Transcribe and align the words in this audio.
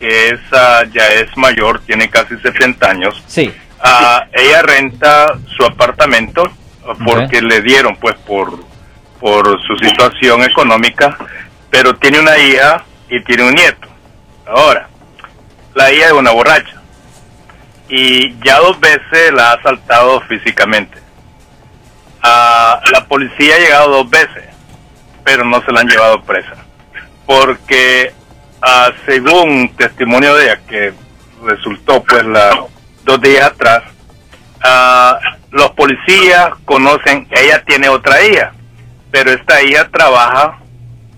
que 0.00 0.30
es, 0.30 0.40
ya 0.50 1.06
es 1.08 1.36
mayor, 1.36 1.80
tiene 1.82 2.08
casi 2.08 2.36
70 2.38 2.90
años. 2.90 3.22
Sí. 3.26 3.52
Ah, 3.80 4.26
ella 4.32 4.62
renta 4.62 5.38
su 5.56 5.64
apartamento 5.64 6.42
porque 7.04 7.42
le 7.42 7.60
dieron, 7.60 7.94
pues, 7.96 8.16
por, 8.26 8.64
por 9.20 9.60
su 9.62 9.76
situación 9.76 10.42
económica, 10.42 11.16
pero 11.68 11.94
tiene 11.96 12.18
una 12.18 12.36
hija 12.38 12.82
y 13.10 13.22
tiene 13.24 13.44
un 13.44 13.54
nieto. 13.54 13.88
Ahora, 14.46 14.88
la 15.74 15.92
hija 15.92 16.06
es 16.06 16.12
una 16.12 16.30
borracha 16.30 16.80
y 17.90 18.34
ya 18.42 18.58
dos 18.58 18.80
veces 18.80 19.32
la 19.34 19.50
ha 19.50 19.54
asaltado 19.54 20.20
físicamente. 20.22 20.98
Ah, 22.22 22.80
la 22.90 23.04
policía 23.06 23.56
ha 23.56 23.58
llegado 23.58 23.90
dos 23.90 24.10
veces, 24.10 24.44
pero 25.24 25.44
no 25.44 25.62
se 25.62 25.72
la 25.72 25.80
han 25.80 25.88
llevado 25.88 26.22
presa. 26.22 26.56
Porque 27.26 28.14
ah, 28.62 28.90
según 29.06 29.74
testimonio 29.76 30.34
de 30.34 30.44
ella, 30.44 30.60
que 30.68 30.92
resultó 31.44 32.02
pues 32.02 32.24
la, 32.24 32.64
dos 33.04 33.20
días 33.20 33.46
atrás, 33.46 33.82
ah, 34.62 35.18
los 35.50 35.70
policías 35.70 36.50
conocen, 36.64 37.26
ella 37.30 37.62
tiene 37.64 37.88
otra 37.88 38.24
hija, 38.24 38.52
pero 39.10 39.32
esta 39.32 39.62
hija 39.62 39.88
trabaja 39.90 40.58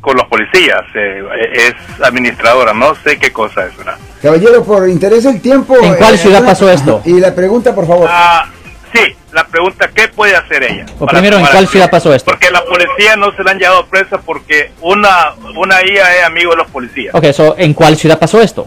con 0.01 0.17
los 0.17 0.27
policías, 0.27 0.83
eh, 0.95 1.23
es 1.53 1.75
administradora, 2.03 2.75
no 2.75 2.95
sé 2.97 3.19
qué 3.19 3.33
cosa 3.33 3.67
es, 3.67 3.77
¿verdad? 3.77 3.97
Caballero, 4.21 4.65
por 4.65 4.89
interés 4.89 5.25
del 5.25 5.41
tiempo. 5.41 5.77
¿En 5.81 5.95
cuál 5.95 6.15
eh, 6.15 6.19
ciudad 6.19 6.45
pasó 6.45 6.71
esto? 6.71 7.03
Y 7.05 7.21
la 7.21 7.35
pregunta, 7.35 7.75
por 7.75 7.87
favor. 7.87 8.09
Ah, 8.11 8.49
sí, 8.95 9.17
la 9.33 9.47
pregunta, 9.47 9.91
¿qué 9.95 10.09
puede 10.09 10.37
hacer 10.37 10.63
ella? 10.65 10.87
O 10.99 11.07
primero, 11.07 11.39
¿en 11.39 11.47
cuál 11.47 11.67
ciudad 11.69 11.91
pasó 11.91 12.15
esto? 12.15 12.31
Porque 12.31 12.51
la 12.51 12.63
policía 12.65 13.17
no 13.17 13.33
se 13.37 13.43
la 13.43 13.53
han 13.53 13.59
llevado 13.59 13.87
presa 13.87 14.19
porque 14.19 14.73
una, 14.81 15.35
una 15.57 15.77
hija 15.83 16.15
es 16.17 16.25
amigo 16.25 16.51
de 16.53 16.57
los 16.59 16.69
policías 16.69 17.15
Ok, 17.15 17.27
so, 17.33 17.55
¿en 17.59 17.75
cuál 17.75 17.97
ciudad 17.97 18.19
pasó 18.19 18.41
esto? 18.41 18.67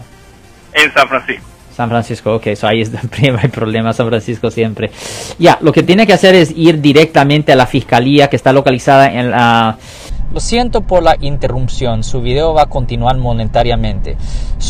en 0.76 0.94
San 0.94 1.08
Francisco. 1.08 1.46
San 1.76 1.90
Francisco, 1.90 2.36
ok, 2.36 2.56
so 2.56 2.68
ahí 2.68 2.82
es 2.82 2.94
el 2.94 3.10
primer 3.10 3.50
problema, 3.50 3.94
San 3.94 4.08
Francisco 4.08 4.52
siempre. 4.52 4.92
Ya, 5.40 5.58
lo 5.62 5.72
que 5.72 5.84
tiene 5.84 6.06
que 6.08 6.14
hacer 6.14 6.36
es 6.36 6.52
ir 6.56 6.80
directamente 6.82 7.52
a 7.52 7.56
la 7.56 7.66
fiscalía 7.66 8.30
que 8.30 8.36
está 8.36 8.54
localizada 8.54 9.12
en 9.12 9.32
la... 9.32 9.78
Lo 10.34 10.40
siento 10.40 10.82
por 10.82 11.04
la 11.04 11.16
interrupción, 11.22 12.04
su 12.04 12.22
video 12.22 12.54
va 12.54 12.64
a 12.64 12.66
continuar 12.66 13.18
monetariamente. 13.18 14.18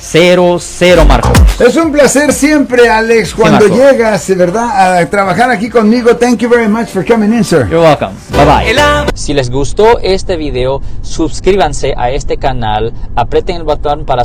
1-800-530-1800, 0.00 1.06
Marco. 1.06 1.32
Es 1.58 1.76
un 1.76 1.92
placer 1.92 2.32
siempre, 2.32 2.88
Alex, 2.88 3.34
cuando 3.34 3.68
llegas, 3.68 4.34
¿verdad? 4.36 5.00
A 5.00 5.10
trabajar 5.10 5.50
aquí 5.50 5.68
conmigo. 5.68 6.16
Thank 6.16 6.38
you 6.40 6.48
very 6.48 6.68
much 6.68 6.88
for 6.88 7.06
coming 7.06 7.32
in, 7.32 7.44
sir. 7.44 7.68
You're 7.68 7.86
welcome. 7.86 8.14
Bye 8.30 8.44
bye. 8.44 8.74
Si 9.14 9.34
les 9.34 9.50
gustó 9.50 9.98
este 10.00 10.36
video, 10.36 10.80
suscríbanse 11.02 11.94
a 11.96 12.10
este 12.10 12.38
canal, 12.38 12.92
aprieten 13.14 13.56
el 13.56 13.64
botón 13.64 14.04
para 14.04 14.24